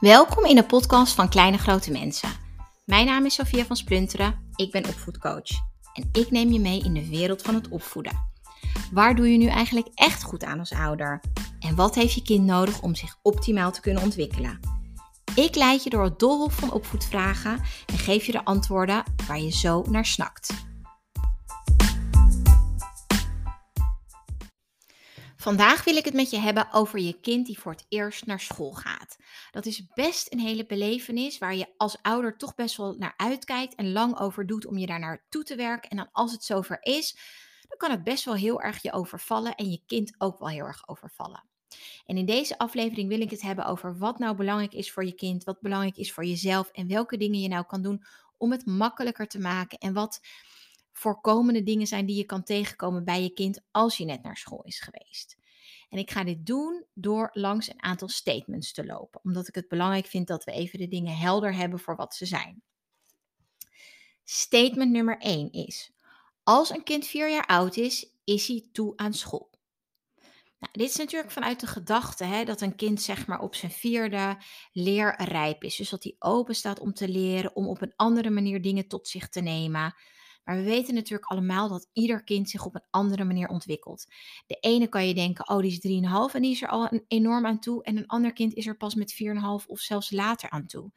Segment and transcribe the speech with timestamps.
[0.00, 2.28] Welkom in de podcast van Kleine Grote Mensen.
[2.84, 5.50] Mijn naam is Sofia van Splunteren, ik ben opvoedcoach
[5.92, 8.30] en ik neem je mee in de wereld van het opvoeden.
[8.92, 11.20] Waar doe je nu eigenlijk echt goed aan als ouder?
[11.58, 14.60] En wat heeft je kind nodig om zich optimaal te kunnen ontwikkelen?
[15.34, 19.52] Ik leid je door het doolhof van opvoedvragen en geef je de antwoorden waar je
[19.52, 20.66] zo naar snakt.
[25.36, 28.40] Vandaag wil ik het met je hebben over je kind die voor het eerst naar
[28.40, 28.97] school gaat.
[29.58, 33.74] Dat is best een hele belevenis waar je als ouder toch best wel naar uitkijkt
[33.74, 35.90] en lang over doet om je daar naartoe te werken.
[35.90, 37.16] En dan als het zover is,
[37.68, 40.64] dan kan het best wel heel erg je overvallen en je kind ook wel heel
[40.64, 41.44] erg overvallen.
[42.06, 45.14] En in deze aflevering wil ik het hebben over wat nou belangrijk is voor je
[45.14, 48.04] kind, wat belangrijk is voor jezelf en welke dingen je nou kan doen
[48.36, 50.20] om het makkelijker te maken en wat
[50.92, 54.62] voorkomende dingen zijn die je kan tegenkomen bij je kind als je net naar school
[54.62, 55.36] is geweest.
[55.88, 59.68] En ik ga dit doen door langs een aantal statements te lopen, omdat ik het
[59.68, 62.62] belangrijk vind dat we even de dingen helder hebben voor wat ze zijn.
[64.24, 65.92] Statement nummer 1 is:
[66.42, 69.50] Als een kind vier jaar oud is, is hij toe aan school.
[70.58, 73.72] Nou, dit is natuurlijk vanuit de gedachte hè, dat een kind zeg maar op zijn
[73.72, 74.36] vierde
[74.72, 75.76] leerrijp is.
[75.76, 79.08] Dus dat hij open staat om te leren, om op een andere manier dingen tot
[79.08, 79.94] zich te nemen.
[80.48, 84.06] Maar we weten natuurlijk allemaal dat ieder kind zich op een andere manier ontwikkelt.
[84.46, 87.46] De ene kan je denken, oh die is 3,5 en die is er al enorm
[87.46, 87.82] aan toe.
[87.82, 90.92] En een ander kind is er pas met 4,5 of zelfs later aan toe.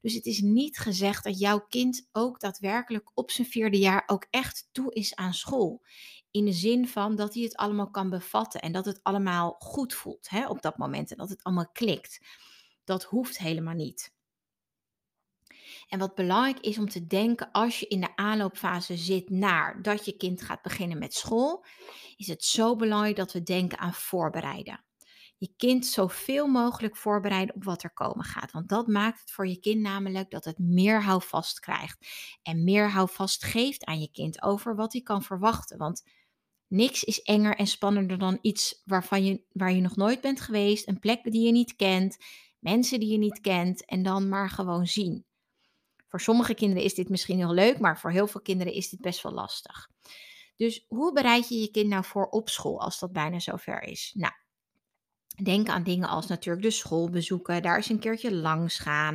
[0.00, 4.26] Dus het is niet gezegd dat jouw kind ook daadwerkelijk op zijn vierde jaar ook
[4.30, 5.82] echt toe is aan school.
[6.30, 9.94] In de zin van dat hij het allemaal kan bevatten en dat het allemaal goed
[9.94, 12.26] voelt hè, op dat moment en dat het allemaal klikt.
[12.84, 14.16] Dat hoeft helemaal niet.
[15.88, 20.04] En wat belangrijk is om te denken als je in de aanloopfase zit naar dat
[20.04, 21.64] je kind gaat beginnen met school,
[22.16, 24.84] is het zo belangrijk dat we denken aan voorbereiden.
[25.38, 28.52] Je kind zoveel mogelijk voorbereiden op wat er komen gaat.
[28.52, 32.06] Want dat maakt het voor je kind namelijk dat het meer houvast krijgt.
[32.42, 35.78] En meer houvast geeft aan je kind over wat hij kan verwachten.
[35.78, 36.02] Want
[36.66, 40.88] niks is enger en spannender dan iets waarvan je, waar je nog nooit bent geweest.
[40.88, 42.16] Een plek die je niet kent.
[42.58, 43.84] Mensen die je niet kent.
[43.84, 45.27] En dan maar gewoon zien.
[46.08, 49.00] Voor sommige kinderen is dit misschien heel leuk, maar voor heel veel kinderen is dit
[49.00, 49.88] best wel lastig.
[50.56, 54.12] Dus hoe bereid je je kind nou voor op school als dat bijna zover is?
[54.14, 54.32] Nou,
[55.42, 59.14] denk aan dingen als natuurlijk de school bezoeken, daar eens een keertje langs gaan.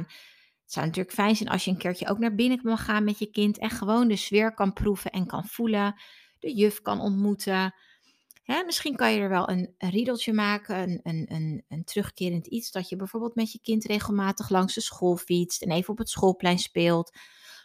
[0.63, 3.19] Het zou natuurlijk fijn zijn als je een keertje ook naar binnen mag gaan met
[3.19, 6.01] je kind en gewoon de sfeer kan proeven en kan voelen,
[6.39, 7.73] de juf kan ontmoeten.
[8.43, 12.71] Hè, misschien kan je er wel een, riedeltje maken, een, een, een, een, terugkerend iets,
[12.71, 16.09] dat je bijvoorbeeld met je kind regelmatig langs de school fietst en even op het
[16.09, 17.17] schoolplein speelt,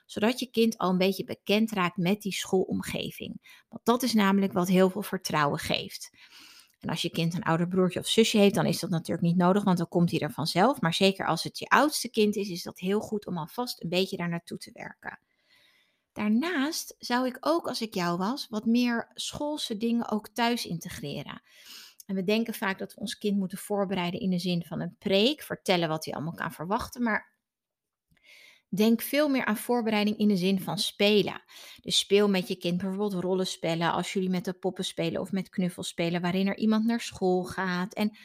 [0.06, 3.64] zodat je kind al een beetje bekend raakt met die schoolomgeving.
[3.68, 6.10] Want dat is namelijk wat heel veel vertrouwen geeft.
[6.80, 9.36] En als je kind een ouder broertje of zusje heeft, dan is dat natuurlijk niet
[9.36, 10.80] nodig, want dan komt hij er vanzelf.
[10.80, 13.88] Maar zeker als het je oudste kind is, is dat heel goed om alvast een
[13.88, 15.20] beetje daar naartoe te werken.
[16.18, 21.42] Daarnaast zou ik ook, als ik jou was, wat meer schoolse dingen ook thuis integreren.
[22.06, 24.96] En we denken vaak dat we ons kind moeten voorbereiden in de zin van een
[24.98, 27.32] preek, vertellen wat hij allemaal kan verwachten, maar
[28.68, 31.42] denk veel meer aan voorbereiding in de zin van spelen.
[31.80, 35.48] Dus speel met je kind bijvoorbeeld rollenspellen als jullie met de poppen spelen of met
[35.48, 38.16] knuffels spelen, waarin er iemand naar school gaat en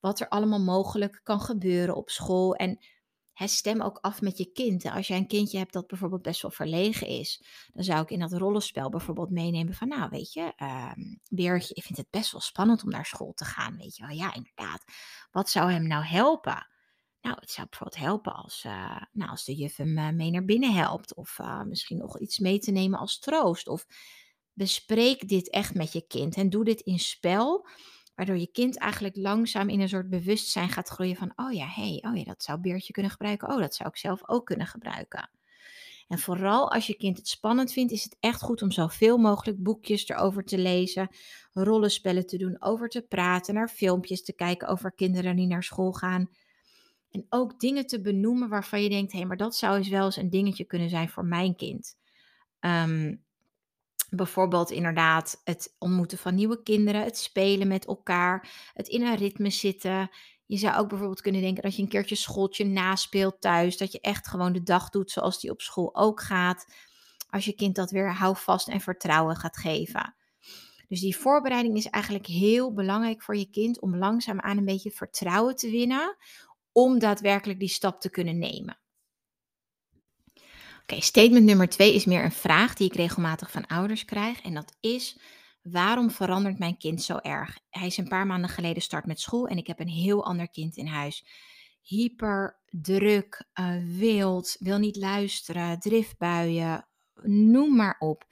[0.00, 2.54] wat er allemaal mogelijk kan gebeuren op school.
[2.54, 2.78] En
[3.44, 4.84] stem ook af met je kind.
[4.84, 8.18] Als jij een kindje hebt dat bijvoorbeeld best wel verlegen is, dan zou ik in
[8.18, 10.52] dat rollenspel bijvoorbeeld meenemen van, nou weet je,
[10.96, 14.06] um, Beertje, ik vind het best wel spannend om naar school te gaan, weet je
[14.06, 14.16] wel.
[14.16, 14.84] Ja, inderdaad.
[15.30, 16.66] Wat zou hem nou helpen?
[17.20, 20.44] Nou, het zou bijvoorbeeld helpen als, uh, nou, als de juf hem uh, mee naar
[20.44, 21.14] binnen helpt.
[21.14, 23.68] Of uh, misschien nog iets mee te nemen als troost.
[23.68, 23.86] Of
[24.52, 27.68] bespreek dit echt met je kind en doe dit in spel
[28.16, 32.04] Waardoor je kind eigenlijk langzaam in een soort bewustzijn gaat groeien van, oh ja, hey,
[32.06, 33.48] oh ja, dat zou Beertje kunnen gebruiken.
[33.48, 35.30] Oh, dat zou ik zelf ook kunnen gebruiken.
[36.08, 39.62] En vooral als je kind het spannend vindt, is het echt goed om zoveel mogelijk
[39.62, 41.08] boekjes erover te lezen,
[41.52, 45.92] rollenspellen te doen, over te praten, naar filmpjes te kijken over kinderen die naar school
[45.92, 46.30] gaan.
[47.10, 50.04] En ook dingen te benoemen waarvan je denkt, hé, hey, maar dat zou eens wel
[50.04, 51.96] eens een dingetje kunnen zijn voor mijn kind.
[52.60, 53.24] Um,
[54.10, 59.50] Bijvoorbeeld inderdaad het ontmoeten van nieuwe kinderen, het spelen met elkaar, het in een ritme
[59.50, 60.10] zitten.
[60.46, 63.76] Je zou ook bijvoorbeeld kunnen denken dat je een keertje schooltje naspeelt thuis.
[63.76, 66.66] Dat je echt gewoon de dag doet zoals die op school ook gaat.
[67.30, 70.14] Als je kind dat weer houvast en vertrouwen gaat geven.
[70.88, 74.90] Dus die voorbereiding is eigenlijk heel belangrijk voor je kind om langzaam aan een beetje
[74.90, 76.16] vertrouwen te winnen.
[76.72, 78.78] Om daadwerkelijk die stap te kunnen nemen.
[80.88, 84.40] Oké, statement nummer twee is meer een vraag die ik regelmatig van ouders krijg.
[84.40, 85.18] En dat is,
[85.62, 87.58] waarom verandert mijn kind zo erg?
[87.70, 90.50] Hij is een paar maanden geleden start met school en ik heb een heel ander
[90.50, 91.26] kind in huis.
[91.82, 96.88] hyper druk, uh, wild, wil niet luisteren, driftbuien,
[97.22, 98.24] noem maar op.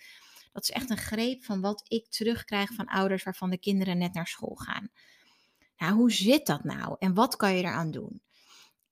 [0.53, 4.15] Dat is echt een greep van wat ik terugkrijg van ouders waarvan de kinderen net
[4.15, 4.89] naar school gaan.
[5.77, 8.24] Nou, hoe zit dat nou en wat kan je eraan doen?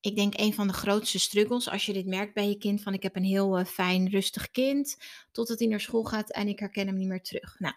[0.02, 2.94] Ik denk een van de grootste struggles als je dit merkt bij je kind van
[2.94, 4.96] ik heb een heel uh, fijn rustig kind
[5.32, 7.56] totdat hij naar school gaat en ik herken hem niet meer terug.
[7.58, 7.74] Nou,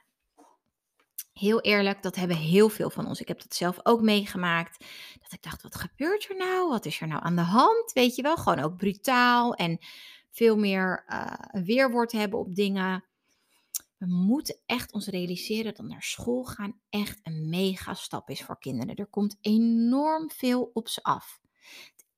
[1.33, 3.21] heel eerlijk, dat hebben heel veel van ons.
[3.21, 4.85] Ik heb dat zelf ook meegemaakt.
[5.21, 6.69] Dat ik dacht, wat gebeurt er nou?
[6.69, 7.91] Wat is er nou aan de hand?
[7.93, 9.77] Weet je wel, gewoon ook brutaal en
[10.31, 13.05] veel meer uh, weerwoord hebben op dingen.
[13.97, 18.59] We moeten echt ons realiseren dat naar school gaan echt een mega stap is voor
[18.59, 18.95] kinderen.
[18.95, 21.39] Er komt enorm veel op ze af.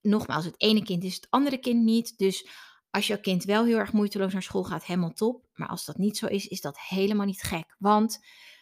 [0.08, 2.18] Nogmaals, het ene kind is het andere kind niet.
[2.18, 2.48] Dus
[2.90, 5.46] als jouw kind wel heel erg moeiteloos naar school gaat, helemaal top.
[5.54, 7.76] Maar als dat niet zo is, is dat helemaal niet gek.
[7.80, 8.20] Want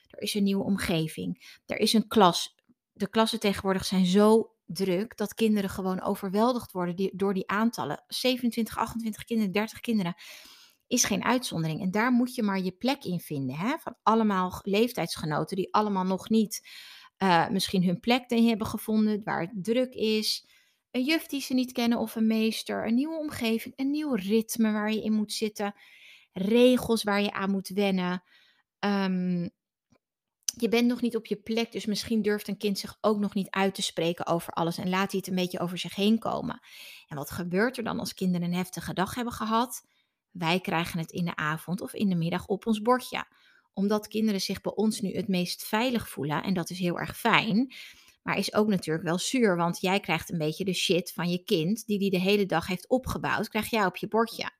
[0.09, 1.59] er is een nieuwe omgeving.
[1.65, 2.55] Er is een klas.
[2.93, 8.03] De klassen tegenwoordig zijn zo druk dat kinderen gewoon overweldigd worden door die aantallen.
[8.07, 10.15] 27, 28 kinderen, 30 kinderen
[10.87, 11.81] is geen uitzondering.
[11.81, 13.55] En daar moet je maar je plek in vinden.
[13.55, 13.77] Hè?
[13.79, 16.69] Van allemaal leeftijdsgenoten die allemaal nog niet
[17.17, 20.47] uh, misschien hun plek hebben gevonden, waar het druk is.
[20.95, 22.87] Een juf die ze niet kennen of een meester.
[22.87, 25.75] Een nieuwe omgeving, een nieuw ritme waar je in moet zitten.
[26.33, 28.23] Regels waar je aan moet wennen.
[28.79, 29.49] Um,
[30.57, 33.33] je bent nog niet op je plek, dus misschien durft een kind zich ook nog
[33.33, 36.19] niet uit te spreken over alles en laat hij het een beetje over zich heen
[36.19, 36.59] komen.
[37.07, 39.85] En wat gebeurt er dan als kinderen een heftige dag hebben gehad?
[40.31, 43.25] Wij krijgen het in de avond of in de middag op ons bordje.
[43.73, 47.17] Omdat kinderen zich bij ons nu het meest veilig voelen, en dat is heel erg
[47.17, 47.73] fijn,
[48.25, 51.43] maar is ook natuurlijk wel zuur, want jij krijgt een beetje de shit van je
[51.43, 54.51] kind, die die de hele dag heeft opgebouwd, krijg jij op je bordje.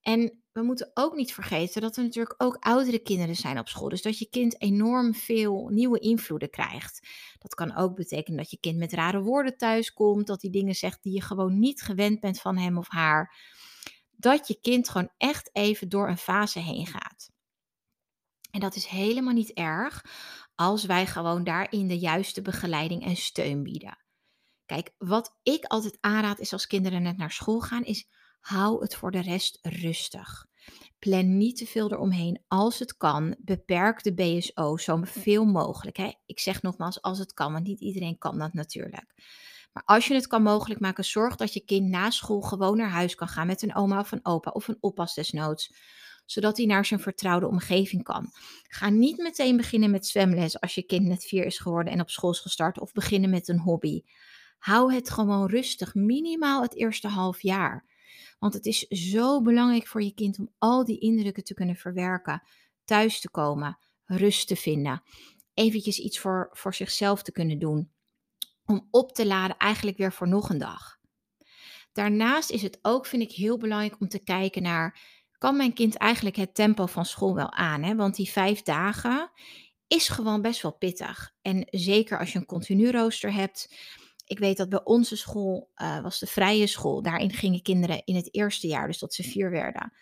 [0.00, 3.88] En we moeten ook niet vergeten dat er natuurlijk ook oudere kinderen zijn op school.
[3.88, 7.08] Dus dat je kind enorm veel nieuwe invloeden krijgt.
[7.38, 10.26] Dat kan ook betekenen dat je kind met rare woorden thuis komt.
[10.26, 13.36] Dat hij dingen zegt die je gewoon niet gewend bent van hem of haar.
[14.10, 17.30] Dat je kind gewoon echt even door een fase heen gaat.
[18.50, 20.04] En dat is helemaal niet erg
[20.56, 23.98] als wij gewoon daarin de juiste begeleiding en steun bieden.
[24.66, 28.08] Kijk, wat ik altijd aanraad is als kinderen net naar school gaan, is
[28.40, 30.46] hou het voor de rest rustig.
[30.98, 33.36] Plan niet te veel eromheen als het kan.
[33.38, 35.96] Beperk de BSO zo veel mogelijk.
[35.96, 36.12] Hè?
[36.26, 39.14] Ik zeg nogmaals als het kan, want niet iedereen kan dat natuurlijk.
[39.72, 42.90] Maar als je het kan mogelijk maken, zorg dat je kind na school gewoon naar
[42.90, 45.74] huis kan gaan met een oma of een opa of een oppas desnoods
[46.26, 48.32] zodat hij naar zijn vertrouwde omgeving kan.
[48.68, 52.10] Ga niet meteen beginnen met zwemles als je kind net vier is geworden en op
[52.10, 54.02] school is gestart, of beginnen met een hobby.
[54.58, 57.84] Hou het gewoon rustig, minimaal het eerste half jaar.
[58.38, 62.42] Want het is zo belangrijk voor je kind om al die indrukken te kunnen verwerken,
[62.84, 65.02] thuis te komen, rust te vinden,
[65.54, 67.90] eventjes iets voor, voor zichzelf te kunnen doen,
[68.64, 70.98] om op te laden eigenlijk weer voor nog een dag.
[71.92, 75.00] Daarnaast is het ook, vind ik, heel belangrijk om te kijken naar,
[75.46, 77.82] kan mijn kind eigenlijk het tempo van school wel aan?
[77.82, 77.94] Hè?
[77.94, 79.30] Want die vijf dagen
[79.86, 81.32] is gewoon best wel pittig.
[81.42, 83.74] En zeker als je een continu rooster hebt,
[84.24, 87.02] ik weet dat bij onze school uh, was de vrije school.
[87.02, 89.92] Daarin gingen kinderen in het eerste jaar, dus tot ze vier werden,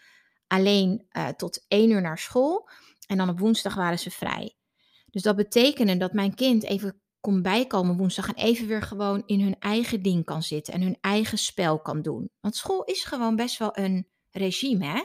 [0.47, 2.69] alleen uh, tot één uur naar school.
[3.07, 4.57] En dan op woensdag waren ze vrij.
[5.11, 9.41] Dus dat betekende dat mijn kind even kon bijkomen woensdag en even weer gewoon in
[9.41, 12.31] hun eigen ding kan zitten en hun eigen spel kan doen.
[12.41, 15.03] Want school is gewoon best wel een regime, hè?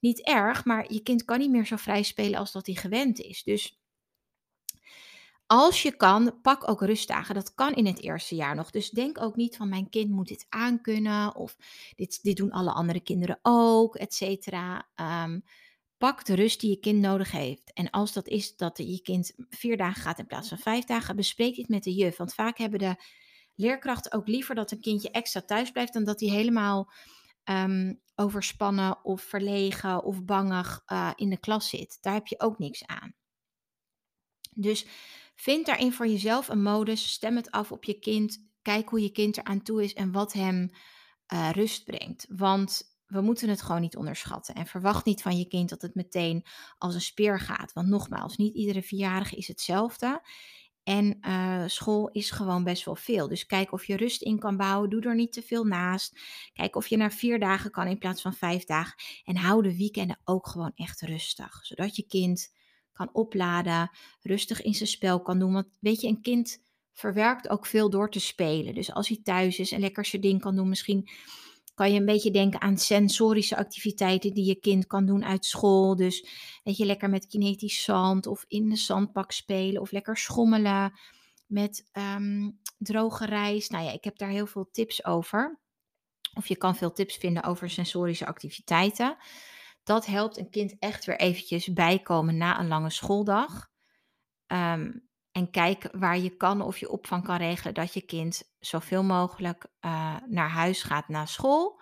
[0.00, 3.20] Niet erg, maar je kind kan niet meer zo vrij spelen als dat hij gewend
[3.20, 3.42] is.
[3.42, 3.78] Dus
[5.46, 7.34] als je kan, pak ook rustdagen.
[7.34, 8.70] Dat kan in het eerste jaar nog.
[8.70, 11.56] Dus denk ook niet van mijn kind moet dit aankunnen of
[11.96, 14.88] dit, dit doen alle andere kinderen ook, et cetera.
[14.94, 15.40] Ehm,
[15.98, 17.72] pak de rust die je kind nodig heeft.
[17.72, 21.16] En als dat is dat je kind vier dagen gaat in plaats van vijf dagen,
[21.16, 22.16] bespreek dit met de juf.
[22.16, 22.96] Want vaak hebben de
[23.54, 26.90] leerkrachten ook liever dat een kindje extra thuis blijft dan dat hij helemaal
[27.44, 31.98] ehm, overspannen of verlegen of bangig uh, in de klas zit.
[32.00, 33.14] Daar heb je ook niks aan.
[34.54, 34.86] Dus
[35.40, 37.12] Vind daarin voor jezelf een modus.
[37.12, 38.46] Stem het af op je kind.
[38.62, 40.70] Kijk hoe je kind eraan toe is en wat hem
[41.32, 42.26] uh, rust brengt.
[42.28, 44.54] Want we moeten het gewoon niet onderschatten.
[44.54, 46.44] En verwacht niet van je kind dat het meteen
[46.78, 47.72] als een speer gaat.
[47.72, 50.20] Want nogmaals, niet iedere vierjarige is hetzelfde.
[50.88, 53.28] En uh, school is gewoon best wel veel.
[53.28, 54.90] Dus kijk of je rust in kan bouwen.
[54.90, 56.20] Doe er niet te veel naast.
[56.52, 58.94] Kijk of je naar vier dagen kan in plaats van vijf dagen.
[59.24, 61.66] En hou de weekenden ook gewoon echt rustig.
[61.66, 62.54] Zodat je kind
[62.92, 63.90] kan opladen,
[64.20, 65.52] rustig in zijn spel kan doen.
[65.52, 68.74] Want weet je, een kind verwerkt ook veel door te spelen.
[68.74, 71.08] Dus als hij thuis is en lekker zijn ding kan doen, misschien
[71.78, 75.96] kan je een beetje denken aan sensorische activiteiten die je kind kan doen uit school.
[75.96, 76.28] Dus
[76.64, 80.92] weet je, lekker met kinetisch zand of in de zandbak spelen of lekker schommelen
[81.46, 83.70] met um, droge rijst.
[83.70, 85.60] Nou ja, ik heb daar heel veel tips over.
[86.34, 89.16] Of je kan veel tips vinden over sensorische activiteiten.
[89.82, 93.68] Dat helpt een kind echt weer eventjes bijkomen na een lange schooldag.
[94.46, 94.90] Ehm,
[95.32, 99.66] en kijk waar je kan of je opvang kan regelen dat je kind zoveel mogelijk
[99.80, 101.80] uh, naar huis gaat na school.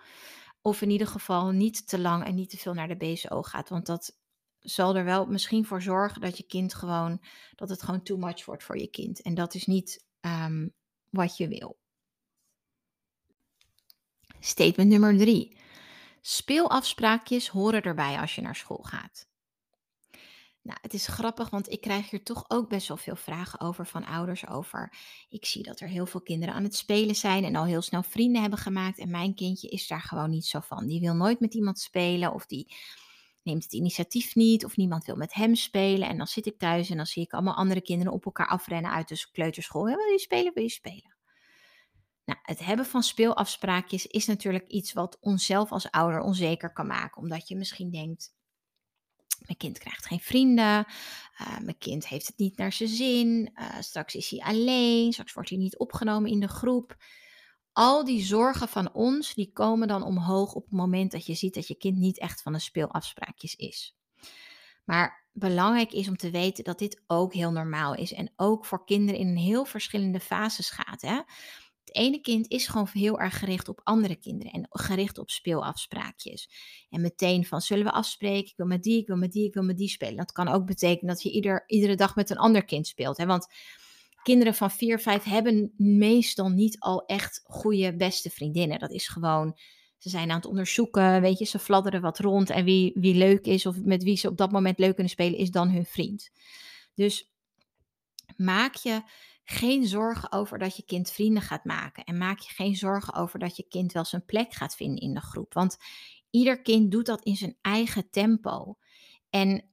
[0.61, 3.69] Of in ieder geval niet te lang en niet te veel naar de BSO gaat.
[3.69, 4.17] Want dat
[4.59, 7.21] zal er wel misschien voor zorgen dat je kind gewoon,
[7.55, 9.21] dat het gewoon too much wordt voor je kind.
[9.21, 10.73] En dat is niet um,
[11.09, 11.77] wat je wil.
[14.39, 15.57] Statement nummer drie.
[16.21, 19.27] Speelafspraakjes horen erbij als je naar school gaat.
[20.67, 23.85] Nou, het is grappig, want ik krijg hier toch ook best wel veel vragen over
[23.85, 24.93] van ouders over.
[25.29, 28.03] Ik zie dat er heel veel kinderen aan het spelen zijn en al heel snel
[28.03, 28.99] vrienden hebben gemaakt.
[28.99, 30.87] En mijn kindje is daar gewoon niet zo van.
[30.87, 32.75] Die wil nooit met iemand spelen of die
[33.43, 36.07] neemt het initiatief niet of niemand wil met hem spelen.
[36.07, 38.91] En dan zit ik thuis en dan zie ik allemaal andere kinderen op elkaar afrennen
[38.91, 39.85] uit de kleuterschool.
[39.85, 40.53] Wil je spelen?
[40.53, 41.15] Wil je spelen?
[42.25, 47.21] Nou, het hebben van speelafspraakjes is natuurlijk iets wat onszelf als ouder onzeker kan maken.
[47.21, 48.35] Omdat je misschien denkt,
[49.45, 50.85] mijn kind krijgt geen vrienden,
[51.41, 55.33] uh, mijn kind heeft het niet naar zijn zin, uh, straks is hij alleen, straks
[55.33, 56.95] wordt hij niet opgenomen in de groep.
[57.71, 61.53] Al die zorgen van ons, die komen dan omhoog op het moment dat je ziet
[61.53, 63.95] dat je kind niet echt van de speelafspraakjes is.
[64.85, 68.85] Maar belangrijk is om te weten dat dit ook heel normaal is en ook voor
[68.85, 71.01] kinderen in heel verschillende fases gaat.
[71.01, 71.21] Hè?
[71.87, 76.49] Het ene kind is gewoon heel erg gericht op andere kinderen en gericht op speelafspraakjes.
[76.89, 79.53] En meteen van zullen we afspreken, ik wil met die, ik wil met die, ik
[79.53, 80.15] wil met die spelen.
[80.15, 83.17] Dat kan ook betekenen dat je ieder, iedere dag met een ander kind speelt.
[83.17, 83.25] Hè?
[83.25, 83.47] Want
[84.23, 88.79] kinderen van 4, 5 hebben meestal niet al echt goede beste vriendinnen.
[88.79, 89.57] Dat is gewoon,
[89.97, 92.49] ze zijn aan het onderzoeken, weet je, ze fladderen wat rond.
[92.49, 95.39] En wie, wie leuk is of met wie ze op dat moment leuk kunnen spelen,
[95.39, 96.29] is dan hun vriend.
[96.93, 97.31] Dus
[98.37, 99.01] maak je
[99.49, 102.03] geen zorgen over dat je kind vrienden gaat maken.
[102.03, 105.13] En maak je geen zorgen over dat je kind wel zijn plek gaat vinden in
[105.13, 105.53] de groep.
[105.53, 105.77] Want
[106.29, 108.77] ieder kind doet dat in zijn eigen tempo.
[109.29, 109.63] En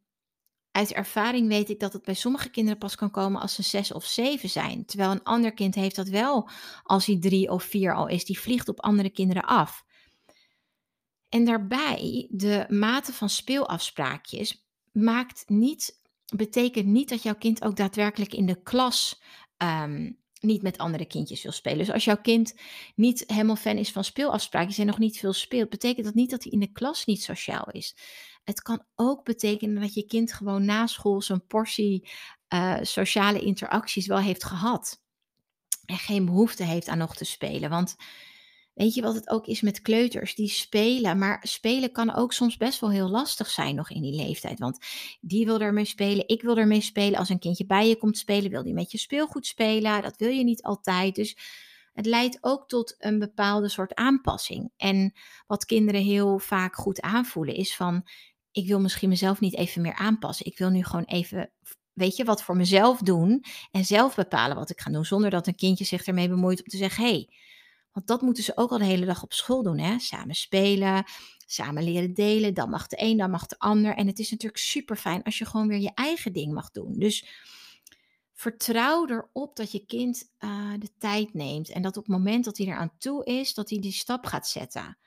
[0.71, 3.93] uit ervaring weet ik dat het bij sommige kinderen pas kan komen als ze zes
[3.93, 4.85] of zeven zijn.
[4.85, 6.49] Terwijl een ander kind heeft dat wel
[6.83, 8.25] als hij drie of vier al is.
[8.25, 9.85] Die vliegt op andere kinderen af.
[11.29, 16.01] En daarbij, de mate van speelafspraakjes maakt niet,
[16.37, 19.23] betekent niet dat jouw kind ook daadwerkelijk in de klas
[19.65, 21.79] Ehm, niet met andere kindjes wil spelen.
[21.79, 22.55] Dus als jouw kind
[22.95, 26.43] niet helemaal fan is van speelafspraakjes en nog niet veel speelt, betekent dat niet dat
[26.43, 27.97] hij in de klas niet sociaal is.
[28.45, 32.09] Het kan ook betekenen dat je kind gewoon na school zijn portie
[32.55, 35.03] uh, sociale interacties wel heeft gehad.
[35.85, 37.71] En geen behoefte heeft aan nog te spelen.
[37.71, 37.97] Want
[38.75, 40.35] Weet je wat het ook is met kleuters?
[40.35, 44.15] Die spelen, maar spelen kan ook soms best wel heel lastig zijn nog in die
[44.15, 44.59] leeftijd.
[44.59, 44.79] Want
[45.21, 47.19] die wil ermee spelen, ik wil ermee spelen.
[47.19, 50.03] Als een kindje bij je komt spelen, wil die met je speelgoed spelen.
[50.03, 51.15] Dat wil je niet altijd.
[51.15, 51.37] Dus
[51.93, 54.73] het leidt ook tot een bepaalde soort aanpassing.
[54.77, 55.13] En
[55.47, 58.09] wat kinderen heel vaak goed aanvoelen is van,
[58.51, 60.47] ik wil misschien mezelf niet even meer aanpassen.
[60.47, 61.53] Ik wil nu gewoon even
[61.93, 65.47] weet je, wat voor mezelf doen en zelf bepalen wat ik ga doen, zonder dat
[65.47, 67.29] een kindje zich ermee bemoeit om te zeggen, hé, hey,
[67.95, 69.79] want dat moeten ze ook al de hele dag op school doen.
[69.79, 69.99] Hè?
[69.99, 71.05] Samen spelen,
[71.47, 72.55] samen leren delen.
[72.55, 73.95] Dan mag de een, dan mag de ander.
[73.95, 76.99] En het is natuurlijk super fijn als je gewoon weer je eigen ding mag doen.
[76.99, 77.27] Dus
[78.33, 81.69] vertrouw erop dat je kind uh, de tijd neemt.
[81.69, 84.49] En dat op het moment dat hij eraan toe is, dat hij die stap gaat
[84.49, 84.99] zetten.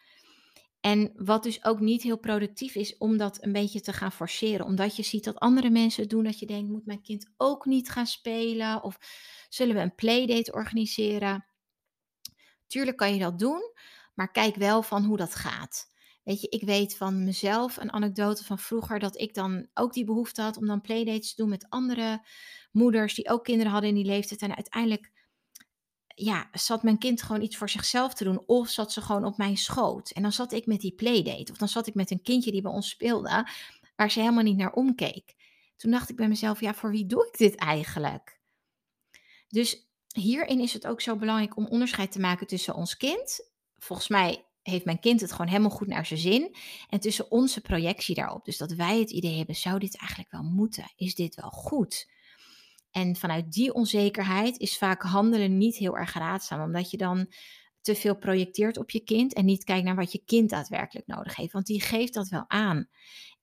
[0.79, 4.65] En wat dus ook niet heel productief is om dat een beetje te gaan forceren.
[4.65, 6.24] Omdat je ziet dat andere mensen het doen.
[6.24, 8.84] Dat je denkt, moet mijn kind ook niet gaan spelen?
[8.84, 8.98] Of
[9.50, 11.47] zullen we een playdate organiseren?
[12.68, 13.72] Tuurlijk kan je dat doen,
[14.14, 15.96] maar kijk wel van hoe dat gaat.
[16.24, 20.06] Weet je, ik weet van mezelf een anekdote van vroeger dat ik dan ook die
[20.06, 22.26] behoefte had om dan playdates te doen met andere
[22.72, 24.42] moeders die ook kinderen hadden in die leeftijd.
[24.42, 25.12] En uiteindelijk,
[26.08, 29.38] ja, zat mijn kind gewoon iets voor zichzelf te doen of zat ze gewoon op
[29.38, 30.10] mijn schoot.
[30.10, 32.62] En dan zat ik met die playdate of dan zat ik met een kindje die
[32.62, 33.48] bij ons speelde,
[33.96, 35.36] waar ze helemaal niet naar omkeek.
[35.78, 38.40] Toen dacht ik bij mezelf, ja, voor wie doe ik dit eigenlijk?
[39.48, 39.87] Dus
[40.18, 43.52] hierin is het ook zo belangrijk om onderscheid te maken tussen ons kind.
[43.78, 46.56] Volgens mij heeft mijn kind het gewoon helemaal goed naar zijn zin.
[46.90, 48.46] En tussen onze projectie daarop.
[48.46, 50.92] Dus dat wij het idee hebben, zou dit eigenlijk wel moeten?
[50.96, 52.10] Is dit wel goed?
[52.92, 57.32] En vanuit die onzekerheid is vaak handelen niet heel erg raadzaam, omdat je dan
[57.82, 61.36] te veel projecteert op je kind en niet kijkt naar wat je kind daadwerkelijk nodig
[61.36, 61.52] heeft.
[61.52, 62.90] Want die geeft dat wel aan.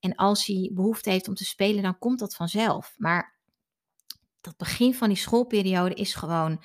[0.00, 2.95] En als hij behoefte heeft om te spelen, dan komt dat vanzelf.
[2.97, 3.33] Maar
[4.44, 6.62] dat begin van die schoolperiode is gewoon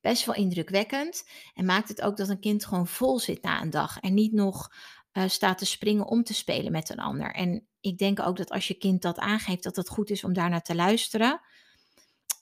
[0.00, 1.28] best wel indrukwekkend.
[1.54, 3.98] En maakt het ook dat een kind gewoon vol zit na een dag.
[3.98, 4.72] En niet nog
[5.12, 7.34] uh, staat te springen om te spelen met een ander.
[7.34, 10.32] En ik denk ook dat als je kind dat aangeeft, dat het goed is om
[10.32, 11.40] daarnaar te luisteren.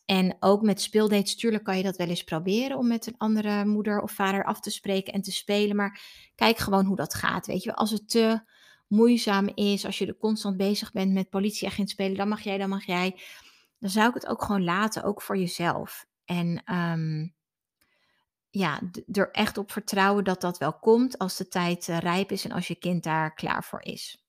[0.04, 3.64] En ook met speeldates, tuurlijk kan je dat wel eens proberen om met een andere
[3.64, 5.76] moeder of vader af te spreken en te spelen.
[5.76, 6.00] Maar
[6.34, 7.46] kijk gewoon hoe dat gaat.
[7.46, 8.40] Weet je, als het te
[8.88, 12.68] moeizaam is, als je er constant bezig bent met politieagent spelen, dan mag jij, dan
[12.68, 13.20] mag jij.
[13.78, 16.06] Dan zou ik het ook gewoon laten, ook voor jezelf.
[16.24, 17.26] En ehm,
[18.50, 18.80] ja,
[19.12, 22.52] er echt op vertrouwen dat dat wel komt als de tijd uh, rijp is en
[22.52, 24.24] als je kind daar klaar voor is.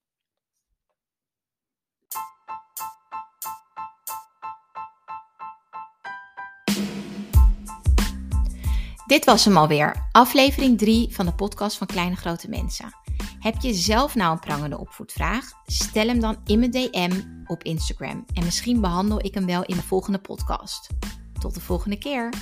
[9.05, 13.06] Dit was hem alweer, aflevering 3 van de podcast van Kleine Grote Mensen.
[13.39, 15.51] Heb je zelf nou een prangende opvoedvraag?
[15.65, 19.75] Stel hem dan in mijn DM op Instagram en misschien behandel ik hem wel in
[19.75, 20.87] de volgende podcast.
[21.39, 22.33] Tot de volgende keer.